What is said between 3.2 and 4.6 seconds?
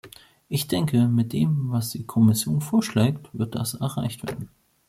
wird das erreicht werden.